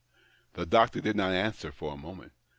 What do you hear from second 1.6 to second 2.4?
for a moment.